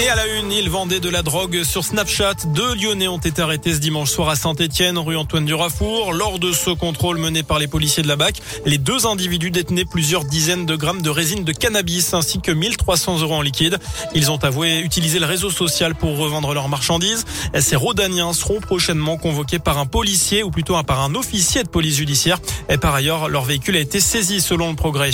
Et 0.00 0.08
à 0.08 0.16
la 0.16 0.26
une, 0.26 0.50
ils 0.50 0.68
vendaient 0.68 0.98
de 0.98 1.08
la 1.08 1.22
drogue 1.22 1.62
sur 1.62 1.84
Snapchat. 1.84 2.34
Deux 2.48 2.74
Lyonnais 2.74 3.06
ont 3.06 3.18
été 3.18 3.40
arrêtés 3.40 3.72
ce 3.72 3.78
dimanche 3.78 4.10
soir 4.10 4.28
à 4.28 4.34
Saint-Etienne, 4.34 4.98
rue 4.98 5.16
Antoine 5.16 5.44
Durafour. 5.44 6.12
Lors 6.12 6.40
de 6.40 6.50
ce 6.50 6.70
contrôle 6.70 7.18
mené 7.18 7.44
par 7.44 7.60
les 7.60 7.68
policiers 7.68 8.02
de 8.02 8.08
la 8.08 8.16
BAC, 8.16 8.40
les 8.66 8.78
deux 8.78 9.06
individus 9.06 9.52
détenaient 9.52 9.84
plusieurs 9.84 10.24
dizaines 10.24 10.66
de 10.66 10.74
grammes 10.74 11.00
de 11.00 11.10
résine 11.10 11.44
de 11.44 11.52
cannabis 11.52 12.12
ainsi 12.12 12.40
que 12.40 12.50
1300 12.50 13.20
euros 13.20 13.34
en 13.34 13.40
liquide. 13.40 13.78
Ils 14.16 14.32
ont 14.32 14.42
avoué 14.42 14.80
utiliser 14.80 15.20
le 15.20 15.26
réseau 15.26 15.50
social 15.50 15.94
pour 15.94 16.18
revendre 16.18 16.52
leurs 16.54 16.68
marchandises. 16.68 17.24
Ces 17.60 17.76
Rodaniens 17.76 18.32
seront 18.32 18.60
prochainement 18.60 19.16
convoqués 19.16 19.60
par 19.60 19.78
un 19.78 19.86
policier 19.86 20.42
ou 20.42 20.50
plutôt 20.50 20.74
par 20.82 21.02
un 21.02 21.14
officier 21.14 21.62
de 21.62 21.68
police 21.68 21.96
judiciaire. 21.96 22.40
Et 22.68 22.78
par 22.78 22.94
ailleurs, 22.94 23.28
leur 23.28 23.44
véhicule 23.44 23.76
a 23.76 23.80
été 23.80 24.00
saisi 24.00 24.40
selon 24.40 24.70
le 24.70 24.76
progrès. 24.76 25.12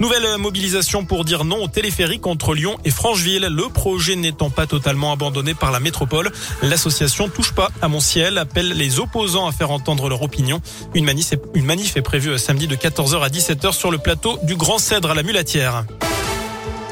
Nouvelle 0.00 0.36
mobilisation 0.38 1.04
pour 1.04 1.24
dire 1.24 1.44
non 1.44 1.62
au 1.62 1.68
téléphérique 1.68 2.26
entre 2.26 2.54
Lyon 2.54 2.76
et 2.84 2.90
Francheville. 2.90 3.46
Le 3.50 3.68
projet 3.68 4.15
n'étant 4.20 4.50
pas 4.50 4.66
totalement 4.66 5.12
abandonné 5.12 5.54
par 5.54 5.70
la 5.70 5.80
métropole. 5.80 6.30
L'association 6.62 7.28
Touche 7.28 7.52
pas 7.52 7.70
à 7.82 7.88
mon 7.88 8.00
ciel 8.00 8.38
appelle 8.38 8.68
les 8.68 9.00
opposants 9.00 9.46
à 9.46 9.52
faire 9.52 9.70
entendre 9.70 10.08
leur 10.08 10.22
opinion. 10.22 10.60
Une 10.94 11.04
manif 11.04 11.32
est, 11.32 11.42
une 11.54 11.64
manif 11.64 11.96
est 11.96 12.02
prévue 12.02 12.38
samedi 12.38 12.66
de 12.66 12.76
14h 12.76 13.20
à 13.20 13.28
17h 13.28 13.72
sur 13.72 13.90
le 13.90 13.98
plateau 13.98 14.38
du 14.42 14.56
Grand 14.56 14.78
Cèdre 14.78 15.10
à 15.10 15.14
la 15.14 15.22
Mulatière. 15.22 15.84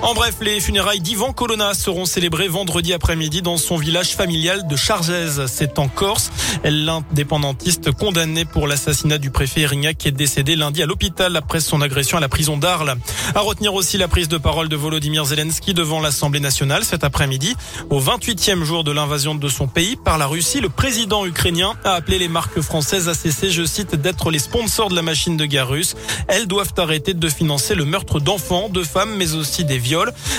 En 0.05 0.13
bref, 0.13 0.35
les 0.43 0.61
funérailles 0.61 1.01
d'Ivan 1.01 1.33
Colonna 1.33 1.73
seront 1.73 2.05
célébrées 2.05 2.47
vendredi 2.47 2.93
après-midi 2.93 3.41
dans 3.41 3.57
son 3.57 3.79
village 3.79 4.15
familial 4.15 4.67
de 4.67 4.77
Chargez. 4.77 5.47
C'est 5.47 5.79
en 5.79 5.89
Corse. 5.89 6.31
L'indépendantiste 6.63 7.91
condamné 7.91 8.45
pour 8.45 8.67
l'assassinat 8.67 9.17
du 9.17 9.31
préfet 9.31 9.63
Erignac 9.63 10.05
est 10.05 10.11
décédé 10.13 10.57
lundi 10.57 10.83
à 10.83 10.87
l'hôpital 10.87 11.35
après 11.37 11.61
son 11.61 11.81
agression 11.81 12.19
à 12.19 12.21
la 12.21 12.29
prison 12.29 12.59
d'Arles. 12.59 12.97
À 13.35 13.41
retenir 13.41 13.73
aussi 13.73 13.97
la 13.97 14.07
prise 14.07 14.29
de 14.29 14.37
parole 14.37 14.69
de 14.69 14.77
Volodymyr 14.77 15.25
Zelensky 15.25 15.73
devant 15.73 16.01
l'Assemblée 16.01 16.41
nationale 16.41 16.85
cet 16.85 17.03
après-midi. 17.03 17.57
Au 17.89 17.99
28e 17.99 18.63
jour 18.63 18.85
de 18.85 18.93
l'invasion 18.93 19.35
de 19.35 19.49
son 19.49 19.69
pays 19.69 19.97
par 19.97 20.19
la 20.19 20.27
Russie, 20.27 20.61
le 20.61 20.69
président 20.69 21.25
ukrainien 21.25 21.77
a 21.83 21.93
appelé 21.93 22.19
les 22.19 22.29
marques 22.29 22.61
françaises 22.61 23.09
à 23.09 23.15
cesser, 23.15 23.51
je 23.51 23.65
cite, 23.65 23.95
d'être 23.95 24.31
les 24.31 24.39
sponsors 24.39 24.91
de 24.91 24.97
la 24.97 25.03
machine 25.03 25.39
de 25.39 25.47
guerre 25.47 25.71
russe. 25.71 25.97
Elles 26.29 26.47
doivent 26.47 26.75
arrêter 26.77 27.15
de 27.15 27.29
financer 27.31 27.75
le 27.75 27.87
meurtre 27.87 28.21
d'enfants, 28.21 28.69
de 28.69 28.83
femmes, 28.83 29.15
mais 29.17 29.33
aussi 29.33 29.65
des 29.65 29.79
viols 29.79 29.94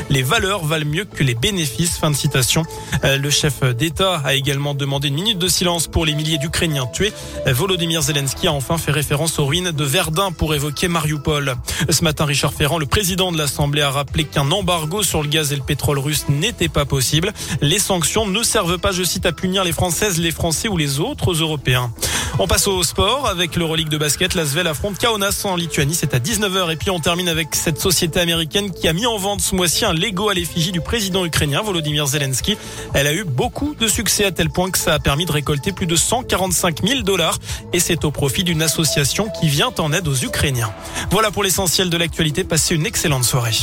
les 0.10 0.24
valeurs 0.24 0.66
valent 0.66 0.86
mieux 0.86 1.06
que 1.06 1.24
les 1.24 1.36
bénéfices. 1.36 1.98
Fin 1.98 2.12
de 2.12 2.16
citation. 2.16 2.64
Euh, 3.04 3.18
le 3.18 3.30
chef 3.30 3.64
d'État 3.64 4.22
a 4.24 4.34
également 4.34 4.74
demandé 4.74 5.08
une 5.08 5.16
minute 5.16 5.40
de 5.40 5.48
silence 5.48 5.88
pour 5.88 6.06
les 6.06 6.14
milliers 6.14 6.38
d'Ukrainiens 6.38 6.88
tués. 6.88 7.14
Volodymyr 7.46 8.02
Zelensky 8.02 8.48
a 8.48 8.54
enfin 8.54 8.78
fait 8.78 8.92
référence 8.92 9.40
aux 9.40 9.46
ruines 9.46 9.72
de 9.72 9.84
Verdun 9.84 10.32
pour 10.32 10.54
évoquer 10.54 10.88
Mariupol. 10.88 11.56
Ce 11.90 12.04
matin, 12.04 12.26
Richard 12.26 12.54
Ferrand, 12.54 12.78
le 12.78 12.86
président 12.86 13.32
de 13.32 13.38
l'Assemblée, 13.38 13.82
a 13.82 13.92
rappelé 13.92 14.26
qu'un 14.26 14.52
embargo 14.52 15.04
sur 15.04 15.22
le 15.22 15.30
gaz 15.30 15.54
et 15.54 15.56
le 15.56 15.64
pétrole 15.64 16.00
russe 16.00 16.26
n'était 16.30 16.70
pas 16.70 16.86
possible. 16.86 17.34
Les 17.62 17.80
sanctions 17.80 18.26
ne 18.26 18.44
servent 18.44 18.78
pas, 18.78 18.92
je 18.92 19.04
cite, 19.04 19.26
à 19.26 19.32
punir 19.32 19.64
les 19.64 19.72
Françaises, 19.72 20.20
les 20.20 20.32
Français 20.32 20.68
ou 20.68 20.78
les 20.78 21.00
autres 21.00 21.34
Européens. 21.34 21.92
On 22.38 22.48
passe 22.48 22.68
au 22.68 22.84
sport 22.84 23.30
avec 23.30 23.56
l'Euroleague 23.56 23.88
de 23.88 23.98
basket. 23.98 24.34
L'Asvel 24.34 24.68
affronte 24.68 24.98
Kaunas 24.98 25.44
en 25.46 25.56
Lituanie. 25.56 25.96
C'est 25.96 26.14
à 26.14 26.20
19h. 26.20 26.70
Et 26.70 26.76
puis 26.76 26.90
on 26.90 27.00
termine 27.00 27.30
avec 27.30 27.56
cette 27.56 27.80
société 27.80 28.20
américaine 28.20 28.72
qui 28.72 28.90
a 28.90 28.94
mis 28.94 29.06
en 29.06 29.18
vente 29.18 29.40
ce 29.40 29.56
mois-ci 29.56 29.86
un 29.86 29.94
Lego 29.94 30.28
à 30.28 30.34
l'effigie 30.34 30.74
du 30.74 30.82
président 30.82 31.24
ukrainien 31.24 31.62
Volodymyr 31.62 32.06
Zelensky. 32.08 32.58
Elle 32.94 33.08
a 33.08 33.14
eu 33.14 33.24
beaucoup 33.24 33.74
de 33.74 33.88
succès 33.88 34.26
à 34.26 34.32
tel 34.32 34.50
point 34.50 34.70
que 34.70 34.78
ça 34.78 34.94
a 34.94 35.00
permis 35.00 35.26
de 35.26 35.32
récolter 35.32 35.72
plus 35.72 35.88
de 35.88 35.96
145 35.96 36.86
000 36.86 37.02
dollars. 37.04 37.38
Et 37.72 37.80
c'est 37.80 38.04
au 38.04 38.12
profit 38.12 38.44
d'une 38.44 38.62
association 38.62 39.30
qui 39.40 39.48
vient 39.48 39.72
en 39.78 39.94
aide 39.94 40.08
aux 40.10 40.16
Ukrainiens. 40.16 40.74
Voilà 41.12 41.32
pour 41.32 41.42
l'essentiel 41.42 41.90
de 41.90 41.96
l'actualité. 41.96 42.44
Passez 42.44 42.76
une 42.76 42.86
excellente 42.86 43.24
soirée. 43.24 43.56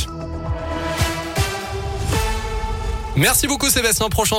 Merci 3.15 3.45
beaucoup 3.45 3.69
Sébastien. 3.69 4.09
Prochain 4.09 4.31